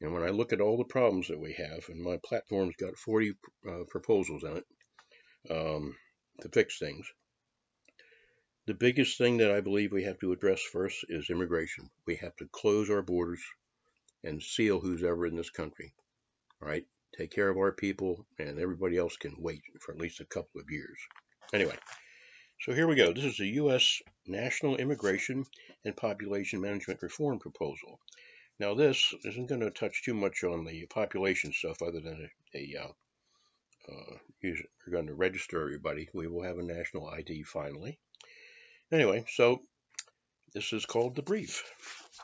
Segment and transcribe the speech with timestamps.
[0.00, 2.96] And when I look at all the problems that we have, and my platform's got
[2.96, 3.34] 40
[3.68, 4.64] uh, proposals in it
[5.50, 5.96] um,
[6.40, 7.06] to fix things,
[8.66, 11.90] the biggest thing that I believe we have to address first is immigration.
[12.06, 13.42] We have to close our borders
[14.24, 15.92] and seal who's ever in this country.
[16.60, 20.24] Right take care of our people, and everybody else can wait for at least a
[20.24, 20.98] couple of years.
[21.52, 21.76] Anyway,
[22.60, 23.12] so here we go.
[23.12, 24.00] This is the U.S.
[24.26, 25.44] National Immigration
[25.84, 27.98] and Population Management Reform Proposal.
[28.58, 32.58] Now, this isn't going to touch too much on the population stuff other than a,
[32.58, 32.92] a uh,
[33.88, 36.08] uh, we're going to register everybody.
[36.14, 37.98] We will have a national ID finally.
[38.92, 39.62] Anyway, so
[40.54, 41.64] this is called the brief.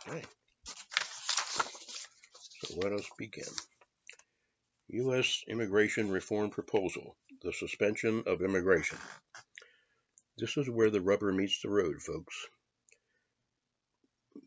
[0.06, 0.22] Okay.
[2.64, 3.44] So let us begin.
[4.90, 5.44] U.S.
[5.46, 8.96] Immigration Reform Proposal The Suspension of Immigration.
[10.38, 12.46] This is where the rubber meets the road, folks.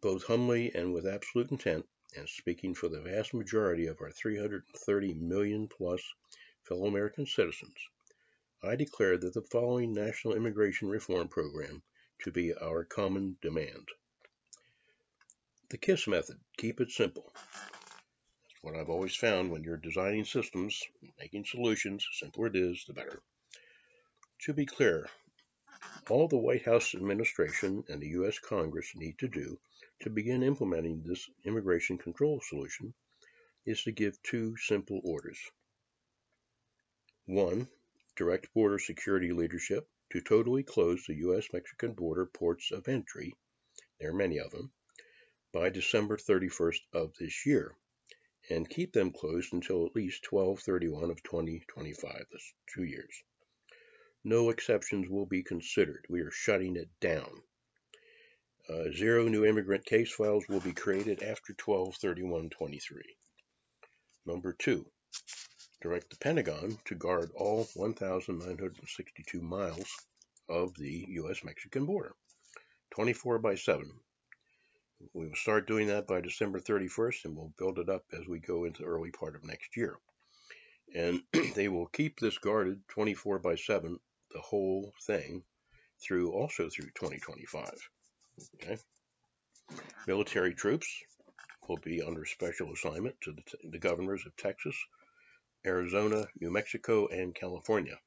[0.02, 5.13] Both humbly and with absolute intent, and speaking for the vast majority of our 330
[5.13, 6.02] million plus
[6.63, 7.78] fellow American citizens,
[8.63, 11.84] I declare that the following National Immigration Reform Program
[12.23, 13.90] to be our common demand.
[15.69, 17.31] The KISS method, keep it simple
[18.63, 20.83] what I've always found when you're designing systems,
[21.19, 23.23] making solutions, simpler it is, the better.
[24.41, 25.09] To be clear,
[26.09, 28.38] all the White House administration and the U.S.
[28.38, 29.59] Congress need to do
[30.01, 32.94] to begin implementing this immigration control solution
[33.66, 35.39] is to give two simple orders.
[37.25, 37.67] One,
[38.16, 41.47] direct border security leadership to totally close the U.S.
[41.51, 43.33] Mexican border ports of entry,
[43.99, 44.72] there are many of them,
[45.51, 47.75] by December 31st of this year
[48.51, 52.25] and keep them closed until at least 1231 of 2025.
[52.31, 53.23] That's two years.
[54.23, 56.06] No exceptions will be considered.
[56.09, 57.41] We are shutting it down.
[58.69, 62.81] Uh, zero new immigrant case files will be created after 1231-23.
[64.25, 64.85] Number two,
[65.81, 69.90] direct the Pentagon to guard all 1,962 miles
[70.47, 72.13] of the U.S.-Mexican border,
[72.91, 73.90] 24 by 7,
[75.13, 78.39] we will start doing that by December 31st, and we'll build it up as we
[78.39, 79.97] go into the early part of next year.
[80.94, 81.22] And
[81.56, 84.00] they will keep this guarded 24 by 7,
[84.34, 85.44] the whole thing,
[86.01, 87.90] through also through 2025.
[88.56, 88.78] Okay.
[90.07, 90.88] Military troops
[91.67, 94.75] will be under special assignment to the, the governors of Texas,
[95.66, 98.00] Arizona, New Mexico, and California.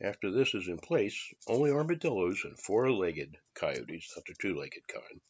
[0.00, 5.20] After this is in place, only armadillos and four-legged coyotes, not the two-legged kind,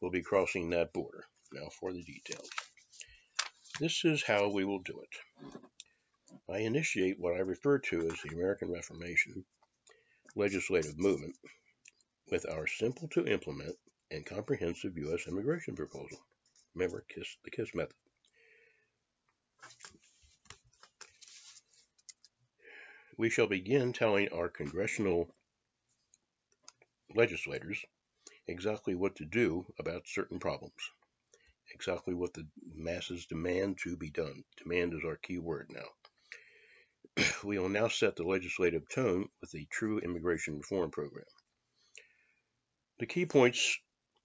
[0.00, 1.24] will be crossing that border.
[1.52, 2.48] Now for the details.
[3.80, 5.60] This is how we will do it.
[6.50, 9.44] I initiate what I refer to as the American Reformation
[10.36, 11.36] legislative movement
[12.30, 13.76] with our simple to implement
[14.10, 15.26] and comprehensive U.S.
[15.26, 16.18] immigration proposal.
[16.74, 17.94] Remember, KISS, the KISS method.
[23.16, 25.28] We shall begin telling our congressional
[27.14, 27.84] legislators
[28.46, 30.90] exactly what to do about certain problems,
[31.72, 34.44] exactly what the masses demand to be done.
[34.62, 37.24] Demand is our key word now.
[37.44, 41.26] we will now set the legislative tone with a true immigration reform program.
[42.98, 43.78] The key points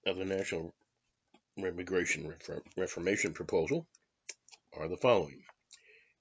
[0.06, 0.74] of the National
[1.58, 2.34] Immigration
[2.78, 3.88] Reformation Proposal
[4.74, 5.44] are the following.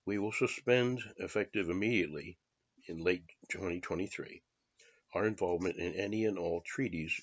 [0.07, 2.39] We will suspend, effective immediately
[2.87, 4.43] in late 2023,
[5.15, 7.21] our involvement in any and all treaties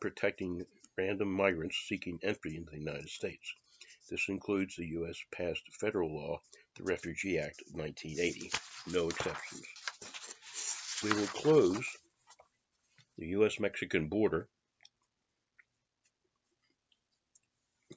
[0.00, 0.66] protecting
[0.96, 3.54] random migrants seeking entry into the United States.
[4.08, 5.16] This includes the U.S.
[5.32, 6.40] passed federal law,
[6.76, 8.50] the Refugee Act of 1980.
[8.92, 9.64] No exceptions.
[11.02, 11.84] We will close
[13.18, 13.58] the U.S.
[13.58, 14.48] Mexican border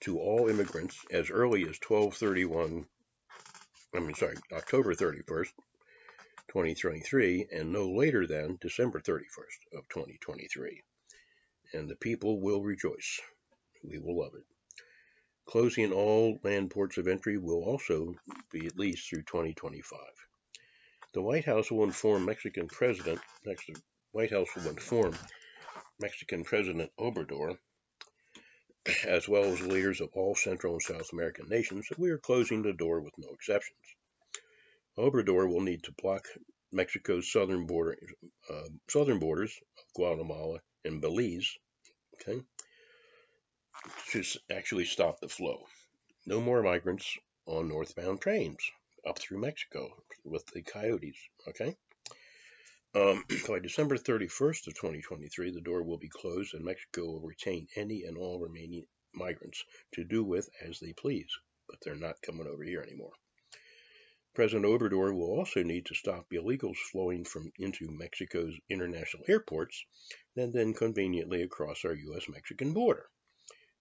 [0.02, 2.86] to all immigrants as early as 1231,
[3.94, 5.52] I mean, sorry, October 31st,
[6.48, 10.82] 2023, and no later than December 31st of 2023.
[11.74, 13.20] And the people will rejoice.
[13.84, 14.46] We will love it.
[15.46, 18.16] Closing all land ports of entry will also
[18.52, 20.00] be at least through 2025.
[21.14, 23.82] The White House will inform Mexican President, Mexican
[24.12, 25.16] White House will inform
[26.00, 27.58] Mexican President Obrador
[29.06, 32.62] as well as leaders of all Central and South American nations, that we are closing
[32.62, 33.78] the door with no exceptions.
[34.98, 36.28] Obrador will need to block
[36.72, 37.98] Mexico's southern border,
[38.50, 41.58] uh, southern borders of Guatemala and Belize,
[42.16, 42.42] okay,
[44.12, 45.66] to actually stop the flow.
[46.26, 48.60] No more migrants on northbound trains
[49.08, 51.18] up through Mexico with the coyotes,
[51.48, 51.76] okay?
[52.96, 57.68] Um, by December 31st of 2023, the door will be closed and Mexico will retain
[57.76, 61.32] any and all remaining migrants to do with as they please,
[61.68, 63.14] but they're not coming over here anymore.
[64.36, 69.84] President Obrador will also need to stop illegals flowing from into Mexico's international airports
[70.36, 73.10] and then conveniently across our U.S.-Mexican border.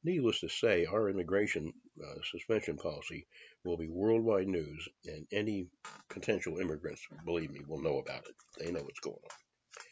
[0.03, 1.73] Needless to say, our immigration
[2.03, 3.27] uh, suspension policy
[3.65, 5.69] will be worldwide news, and any
[6.09, 8.35] potential immigrants, believe me, will know about it.
[8.59, 9.83] They know what's going on.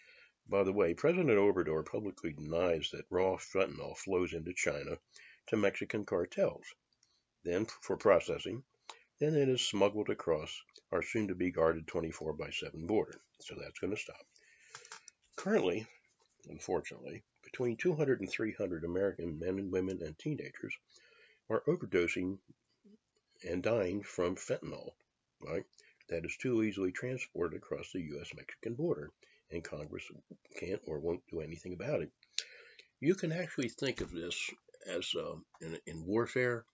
[0.48, 4.98] By the way, President Obrador publicly denies that raw fentanyl flows into China
[5.48, 6.64] to Mexican cartels,
[7.44, 8.62] then for processing,
[9.18, 13.18] then it is smuggled across our soon to be guarded 24 by 7 border.
[13.40, 14.26] So that's going to stop.
[15.36, 15.86] Currently,
[16.48, 20.74] unfortunately, between 200 and 300 American men and women and teenagers
[21.48, 22.38] are overdosing
[23.48, 24.92] and dying from fentanyl,
[25.42, 25.64] right?
[26.08, 28.30] That is too easily transported across the U.S.
[28.34, 29.10] Mexican border,
[29.50, 30.04] and Congress
[30.58, 32.10] can't or won't do anything about it.
[33.00, 34.50] You can actually think of this
[34.86, 36.64] as uh, in, in warfare,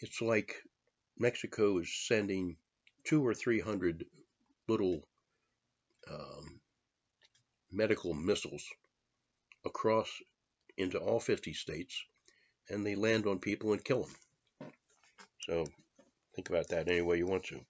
[0.00, 0.62] it's like
[1.18, 2.56] Mexico is sending
[3.04, 4.04] two or three hundred
[4.68, 5.06] little
[6.10, 6.60] um,
[7.70, 8.64] medical missiles
[9.64, 10.10] across
[10.76, 12.04] into all 50 states
[12.68, 14.70] and they land on people and kill them.
[15.40, 15.66] So
[16.34, 17.60] think about that any way you want to.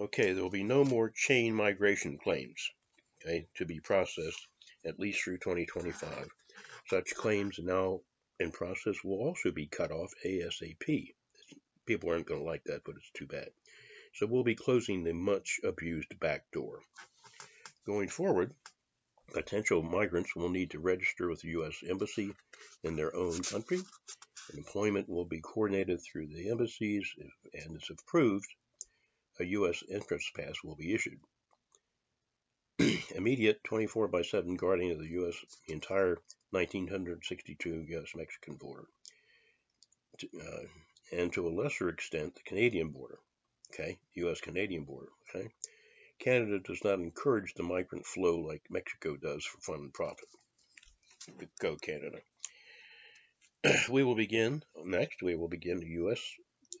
[0.00, 2.70] Okay, there will be no more chain migration claims
[3.22, 4.48] okay, to be processed
[4.84, 6.28] at least through 2025.
[6.88, 8.00] Such claims now
[8.40, 11.14] in process will also be cut off ASAP.
[11.86, 13.48] People aren't going to like that, but it's too bad.
[14.14, 16.80] So we'll be closing the much abused back door.
[17.84, 18.54] Going forward,
[19.32, 21.82] Potential migrants will need to register with the U.S.
[21.82, 22.32] Embassy
[22.82, 23.80] in their own country.
[24.52, 27.12] Employment will be coordinated through the embassies,
[27.52, 28.46] and if approved,
[29.40, 29.82] a U.S.
[29.90, 31.18] entrance pass will be issued.
[33.16, 35.34] Immediate 24 by 7 guarding of the U.S.
[35.66, 36.18] entire
[36.50, 38.14] 1962 U.S.
[38.14, 38.86] Mexican border,
[40.40, 40.66] uh,
[41.12, 43.18] and to a lesser extent, the Canadian border,
[43.72, 44.40] okay, U.S.
[44.40, 45.48] Canadian border, okay.
[46.18, 50.28] Canada does not encourage the migrant flow like Mexico does for fun and profit.
[51.58, 52.20] Go Canada.
[53.90, 55.22] We will begin next.
[55.22, 56.20] We will begin the U.S.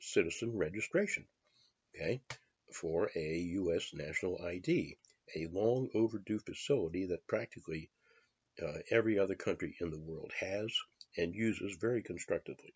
[0.00, 1.26] citizen registration.
[1.94, 2.20] Okay,
[2.72, 3.92] for a U.S.
[3.94, 4.98] national ID,
[5.34, 7.90] a long overdue facility that practically
[8.62, 10.72] uh, every other country in the world has
[11.16, 12.74] and uses very constructively.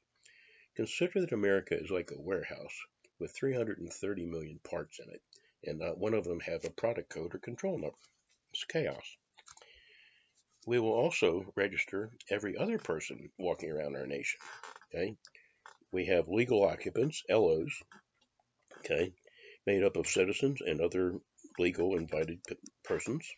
[0.79, 2.85] Consider that America is like a warehouse
[3.19, 5.21] with 330 million parts in it
[5.65, 7.97] and not one of them have a product code or control number.
[8.53, 9.17] It's chaos.
[10.69, 14.39] We will also register every other person walking around our nation.
[14.95, 15.17] Okay,
[15.91, 17.83] we have legal occupants, LOs,
[18.79, 19.13] okay,
[19.67, 21.19] made up of citizens and other
[21.59, 22.39] legal invited
[22.85, 23.29] persons,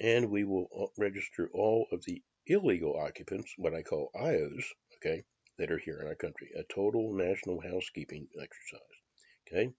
[0.00, 4.64] and we will uh, register all of the illegal occupants, what I call IOs,
[4.96, 5.24] okay,
[5.58, 6.50] that are here in our country.
[6.56, 8.80] A total national housekeeping exercise.
[9.46, 9.72] Okay,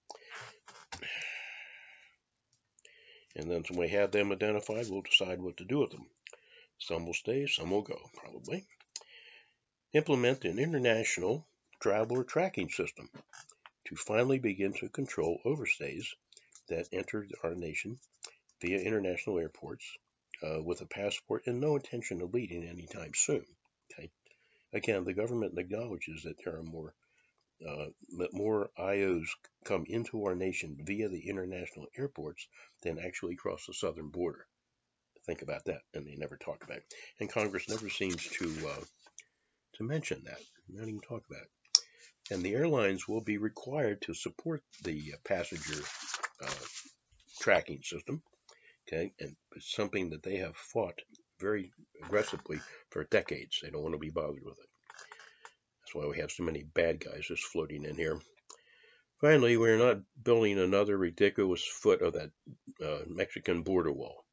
[3.36, 6.06] and then when we have them identified, we'll decide what to do with them.
[6.78, 8.66] Some will stay, some will go, probably.
[9.94, 11.46] Implement an international
[11.80, 13.10] traveler tracking system
[13.86, 16.06] to finally begin to control overstays
[16.68, 18.00] that enter our nation
[18.62, 19.86] via international airports
[20.44, 23.46] uh, with a passport and no intention of leaving anytime soon.
[23.92, 24.10] Okay.
[24.74, 26.96] Again, the government acknowledges that there are more
[27.66, 27.86] uh,
[28.34, 29.28] more IOs
[29.64, 32.48] come into our nation via the international airports
[32.82, 34.48] than actually cross the southern border.
[35.26, 36.94] Think about that, and they never talk about it.
[37.20, 38.84] And Congress never seems to uh,
[39.76, 41.84] to mention that, not even talk about it.
[42.32, 45.82] And the airlines will be required to support the passenger
[46.42, 46.66] uh,
[47.40, 48.24] tracking system.
[48.88, 51.00] Okay, and it's something that they have fought
[51.40, 51.72] very
[52.04, 52.60] aggressively
[52.90, 53.60] for decades.
[53.62, 54.70] They don't want to be bothered with it.
[55.82, 58.20] That's why we have so many bad guys just floating in here.
[59.22, 62.32] Finally, we're not building another ridiculous foot of that
[62.86, 64.26] uh, Mexican border wall.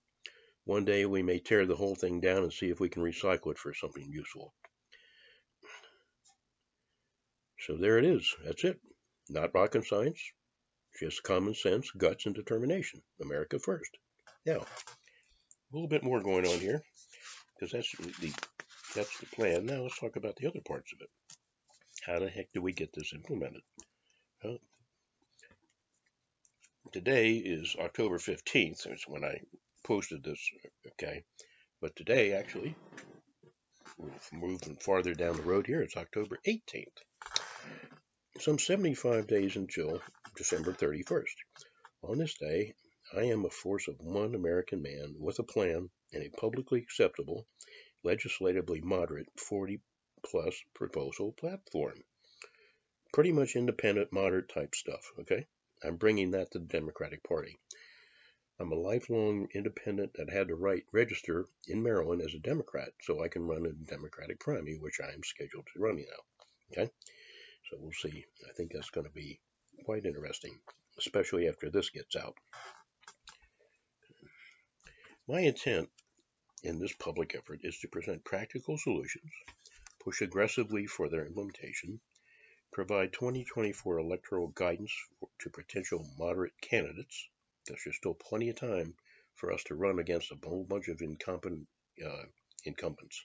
[0.65, 3.51] One day we may tear the whole thing down and see if we can recycle
[3.53, 4.53] it for something useful.
[7.61, 8.35] So there it is.
[8.45, 8.81] That's it.
[9.29, 10.21] Not rocket science,
[10.99, 13.03] just common sense, guts, and determination.
[13.21, 13.97] America first.
[14.45, 14.65] Now,
[15.71, 16.83] a little bit more going on here,
[17.55, 18.33] because that's the
[18.95, 19.67] that's the plan.
[19.67, 21.11] Now let's talk about the other parts of it.
[22.03, 23.63] How the heck do we get this implemented?
[24.43, 24.59] Well,
[26.93, 28.83] today is October 15th.
[28.85, 29.41] That's when I
[29.85, 30.41] posted this.
[30.93, 31.23] Okay,
[31.81, 32.75] but today actually,
[34.33, 36.87] moving farther down the road here, it's October 18th.
[38.39, 40.01] Some 75 days until
[40.37, 41.25] December 31st.
[42.03, 42.73] On this day,
[43.13, 47.49] I am a force of one American man with a plan and a publicly acceptable,
[48.05, 49.81] legislatively moderate 40
[50.25, 52.05] plus proposal platform.
[53.13, 55.49] Pretty much independent, moderate type stuff, okay?
[55.83, 57.59] I'm bringing that to the Democratic Party.
[58.61, 63.25] I'm a lifelong independent that had to right register in Maryland as a Democrat so
[63.25, 66.23] I can run in a Democratic primary, which I am scheduled to run now.
[66.71, 66.93] Okay?
[67.69, 68.25] So we'll see.
[68.49, 69.41] I think that's going to be
[69.85, 70.61] quite interesting,
[70.97, 72.35] especially after this gets out.
[75.33, 75.89] My intent
[76.65, 79.31] in this public effort is to present practical solutions,
[80.01, 82.01] push aggressively for their implementation,
[82.73, 84.93] provide 2024 electoral guidance
[85.39, 87.29] to potential moderate candidates,
[87.65, 88.97] because there's still plenty of time
[89.37, 91.69] for us to run against a whole bunch of incompetent
[92.05, 92.25] uh,
[92.65, 93.25] incumbents.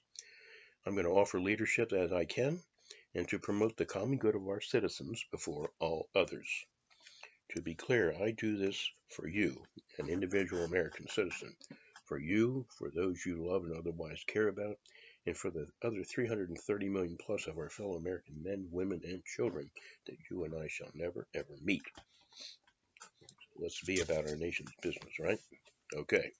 [0.86, 2.62] I'm going to offer leadership as I can
[3.16, 6.66] and to promote the common good of our citizens before all others.
[7.56, 9.66] To be clear, I do this for you,
[9.98, 11.56] an individual American citizen,
[12.06, 14.78] for you, for those you love and otherwise care about,
[15.26, 19.70] and for the other 330 million plus of our fellow American men, women, and children
[20.06, 21.84] that you and I shall never, ever meet.
[23.58, 25.40] let's be about our nation's business, right?
[25.96, 26.32] Okay.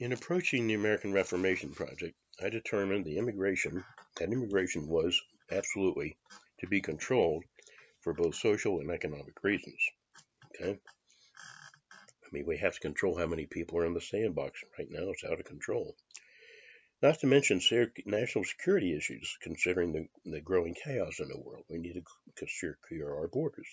[0.00, 3.84] In approaching the American Reformation Project, I determined the immigration
[4.16, 6.16] that immigration was absolutely
[6.60, 7.44] to be controlled
[8.00, 9.80] for both social and economic reasons.
[10.54, 10.78] Okay.
[12.32, 14.60] Mean, we have to control how many people are in the sandbox.
[14.78, 15.94] Right now, it's out of control.
[17.02, 17.60] Not to mention
[18.06, 21.64] national security issues, considering the, the growing chaos in the world.
[21.68, 22.02] We need
[22.36, 23.68] to secure our borders.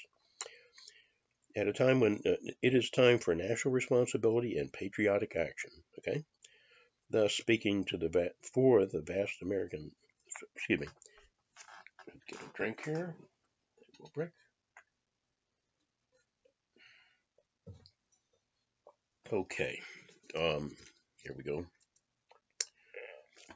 [1.56, 5.72] At a time when uh, it is time for national responsibility and patriotic action.
[6.00, 6.24] Okay,
[7.10, 9.92] thus speaking to the for the vast American
[10.56, 10.88] excuse me.
[12.28, 13.16] Get a drink here.
[14.14, 14.32] Brick.
[19.32, 19.80] Okay.
[20.36, 20.76] Um,
[21.24, 21.64] here we go.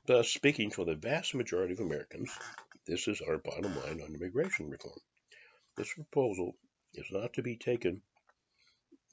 [0.06, 2.30] Thus, speaking for the vast majority of Americans,
[2.86, 5.00] this is our bottom line on immigration reform.
[5.76, 6.56] This proposal
[6.94, 8.04] is not to be taken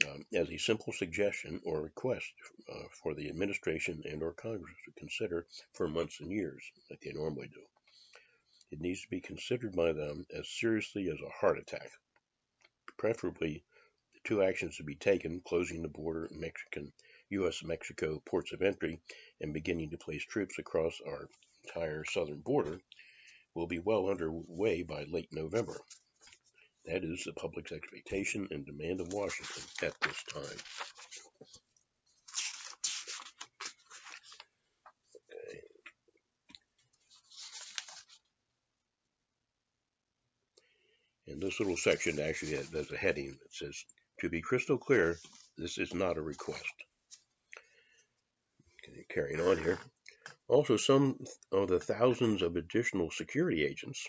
[0.07, 2.31] um, as a simple suggestion or request
[2.71, 7.13] uh, for the administration and or Congress to consider for months and years, like they
[7.13, 7.63] normally do.
[8.71, 11.91] It needs to be considered by them as seriously as a heart attack.
[12.99, 13.65] Preferably,
[14.25, 16.93] two actions to be taken, closing the border Mexican
[17.31, 19.01] U.S.-Mexico ports of entry
[19.41, 21.29] and beginning to place troops across our
[21.65, 22.81] entire southern border,
[23.55, 25.81] will be well underway by late November.
[26.87, 30.59] That is the public's expectation and demand of Washington at this time.
[35.31, 35.61] Okay.
[41.29, 43.85] And this little section actually has a heading that says,
[44.21, 45.19] to be crystal clear,
[45.57, 46.75] this is not a request.
[48.83, 49.79] Okay, carrying on here.
[50.49, 51.19] Also, some
[51.53, 54.07] of the thousands of additional security agents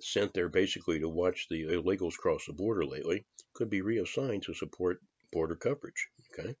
[0.00, 3.24] sent there basically to watch the illegals cross the border lately
[3.54, 6.54] could be reassigned to support border coverage, okay,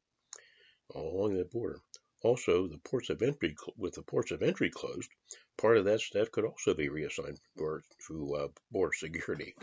[0.94, 1.80] all along that border.
[2.22, 5.10] Also, the ports of entry, with the ports of entry closed,
[5.58, 9.54] part of that staff could also be reassigned for, to uh, border security.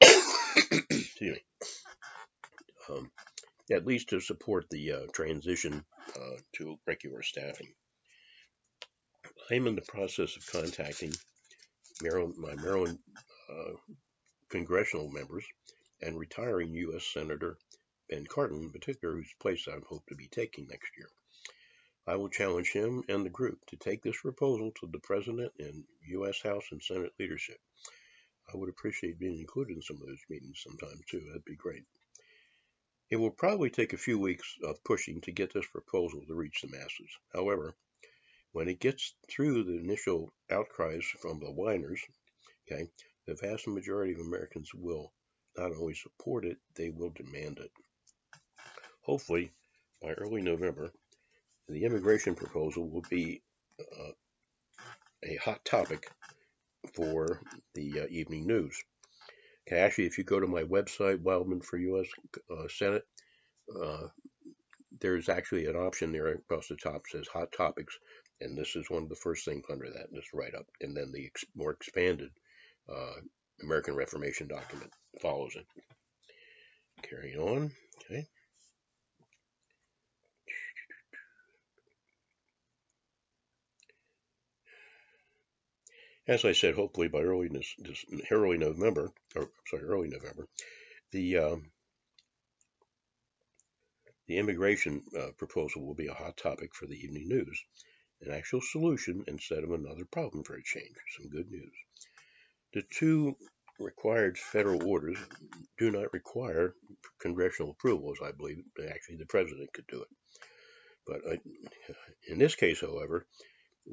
[0.02, 1.44] Excuse me.
[2.88, 3.10] Um,
[3.70, 7.72] at least to support the uh, transition uh, to regular staffing.
[9.50, 11.12] I'm in the process of contacting
[12.02, 12.98] Maryland, my Maryland
[13.50, 13.72] uh,
[14.50, 15.44] congressional members
[16.02, 17.04] and retiring U.S.
[17.12, 17.56] Senator
[18.08, 21.08] Ben Cardin, in particular, whose place I hope to be taking next year.
[22.06, 25.82] I will challenge him and the group to take this proposal to the President and
[26.10, 26.40] U.S.
[26.40, 27.58] House and Senate leadership.
[28.52, 31.20] I would appreciate being included in some of those meetings sometime too.
[31.26, 31.82] That'd be great.
[33.10, 36.62] It will probably take a few weeks of pushing to get this proposal to reach
[36.62, 37.10] the masses.
[37.32, 37.74] However,
[38.52, 42.00] When it gets through the initial outcries from the whiners,
[42.66, 42.88] okay,
[43.26, 45.12] the vast majority of Americans will
[45.58, 47.70] not only support it, they will demand it.
[49.02, 49.52] Hopefully,
[50.00, 50.90] by early November,
[51.68, 53.42] the immigration proposal will be
[53.78, 54.12] uh,
[55.22, 56.10] a hot topic
[56.94, 57.42] for
[57.74, 58.82] the uh, evening news.
[59.66, 62.06] Okay, actually, if you go to my website, Wildman for U.S.
[62.50, 63.04] Uh, Senate,
[63.82, 64.06] uh,
[65.00, 67.98] there's actually an option there across the top says hot topics,
[68.40, 71.10] and this is one of the first things under that, this write up, and then
[71.12, 72.30] the ex more expanded
[72.88, 73.14] uh,
[73.62, 75.66] American Reformation document follows it.
[77.02, 77.72] Carry on.
[78.04, 78.26] Okay.
[86.28, 90.48] As I said, hopefully by early this, this early November, or sorry, early November,
[91.12, 91.70] the um,
[94.26, 97.62] the immigration uh, proposal will be a hot topic for the evening news,
[98.22, 100.96] an actual solution instead of another problem for a change.
[101.16, 101.72] Some good news.
[102.74, 103.36] The two
[103.78, 105.18] required federal orders
[105.78, 106.74] do not require
[107.20, 110.08] congressional approval, as I believe actually the president could do it.
[111.06, 111.38] But I,
[112.26, 113.26] in this case, however,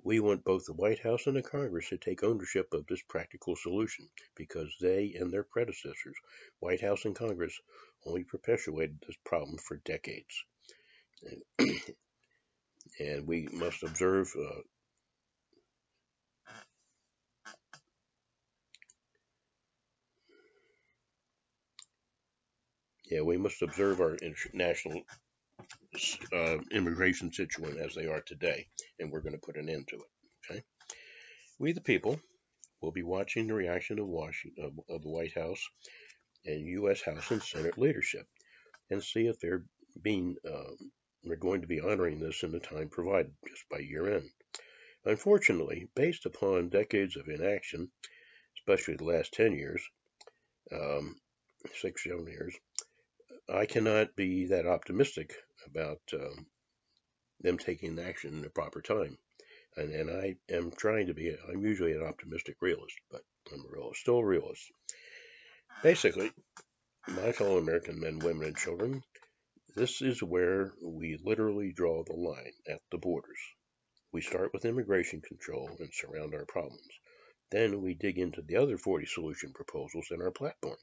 [0.02, 3.56] we want both the White House and the Congress to take ownership of this practical
[3.56, 6.16] solution because they and their predecessors,
[6.60, 7.60] White House and Congress,
[8.06, 10.44] only perpetuated this problem for decades.
[11.60, 11.70] And,
[13.00, 14.62] and we must observe uh,
[23.06, 25.04] yeah, we must observe our international
[26.34, 28.68] uh, immigration situation as they are today,
[29.00, 30.52] and we're going to put an end to it.
[30.52, 30.64] Okay,
[31.60, 32.20] we the people
[32.82, 35.66] will be watching the reaction of Washington of, of the White House
[36.46, 37.02] and U.S.
[37.02, 38.28] House and Senate leadership,
[38.90, 39.64] and see if they're
[40.02, 40.78] being um,
[41.24, 44.30] they're going to be honoring this in the time provided just by year end.
[45.06, 47.90] Unfortunately, based upon decades of inaction,
[48.58, 49.82] especially the last 10 years,
[50.72, 51.16] um,
[51.76, 52.56] six, seven years,
[53.50, 55.34] I cannot be that optimistic
[55.68, 56.46] about um,
[57.42, 59.18] them taking action in the proper time.
[59.76, 63.22] And, and I am trying to be, I'm usually an optimistic realist, but
[63.52, 64.72] I'm a realist, still a realist.
[65.82, 66.32] Basically,
[67.08, 69.04] my fellow American men, women, and children,
[69.76, 73.40] this is where we literally draw the line at the borders.
[74.12, 76.88] We start with immigration control and surround our problems.
[77.50, 80.78] Then we dig into the other 40 solution proposals in our platform.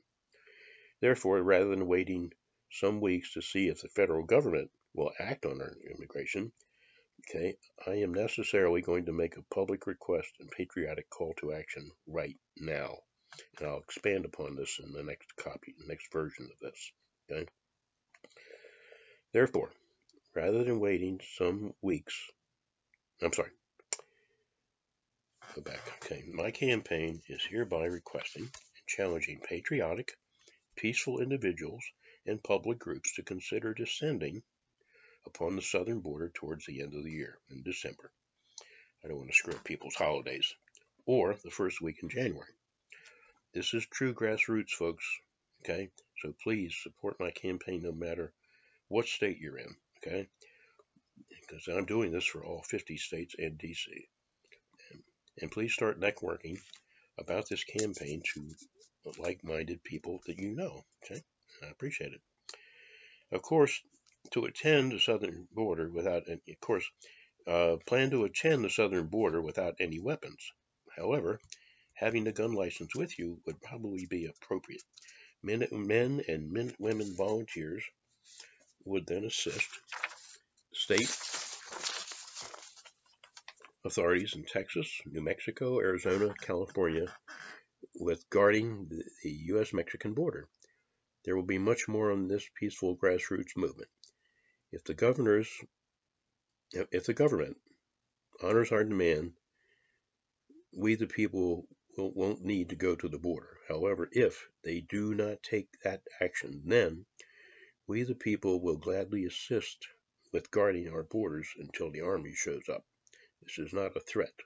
[1.01, 2.33] Therefore, rather than waiting
[2.71, 6.53] some weeks to see if the federal government will act on our immigration,
[7.29, 7.57] okay,
[7.87, 12.37] I am necessarily going to make a public request and patriotic call to action right
[12.57, 12.99] now.
[13.59, 16.93] And I'll expand upon this in the next copy, the next version of this.
[17.31, 17.47] Okay.
[19.33, 19.71] Therefore,
[20.35, 22.15] rather than waiting some weeks,
[23.23, 23.51] I'm sorry,
[25.55, 25.81] go back.
[26.03, 30.17] Okay, my campaign is hereby requesting and challenging patriotic,
[30.77, 31.85] peaceful individuals
[32.27, 34.43] and public groups to consider descending
[35.27, 38.11] upon the southern border towards the end of the year in December.
[39.05, 40.55] I don't want to screw up people's holidays.
[41.07, 42.53] Or the first week in January.
[43.53, 45.05] This is true grassroots, folks.
[45.63, 45.91] Okay?
[46.19, 48.33] So please support my campaign no matter
[48.89, 49.75] what state you're in.
[49.99, 50.29] Okay?
[51.29, 53.87] Because I'm doing this for all 50 states and DC.
[54.91, 55.03] And,
[55.41, 56.59] and please start networking
[57.19, 58.55] about this campaign to
[59.19, 60.85] like minded people that you know.
[61.05, 61.23] Okay?
[61.63, 62.21] I appreciate it.
[63.33, 63.81] Of course,
[64.33, 66.89] to attend the southern border without, any, of course,
[67.47, 70.53] uh, plan to attend the southern border without any weapons.
[70.97, 71.41] However,
[71.95, 74.83] having a gun license with you would probably be appropriate.
[75.43, 77.83] Men, men and men, women volunteers
[78.85, 79.69] would then assist
[80.73, 81.17] state
[83.85, 87.07] authorities in Texas, New Mexico, Arizona, California
[87.99, 89.73] with guarding the, the U.S.
[89.73, 90.49] Mexican border.
[91.23, 93.91] There will be much more on this peaceful grassroots movement.
[94.73, 95.63] If the governors,
[96.73, 97.59] if the government
[98.43, 99.35] honors our demand,
[100.73, 103.59] we the people won't need to go to the border.
[103.69, 107.05] However, if they do not take that action, then
[107.87, 109.89] we the people will gladly assist
[110.33, 112.87] with guarding our borders until the army shows up.
[113.43, 114.41] This is not a threat.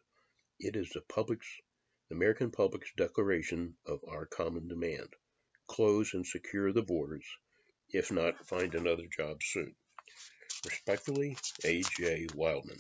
[0.59, 1.61] It is the public's,
[2.09, 5.15] the American public's declaration of our common demand
[5.67, 7.25] close and secure the borders.
[7.91, 9.75] If not, find another job soon.
[10.65, 12.27] Respectfully, A.J.
[12.35, 12.79] Wildman.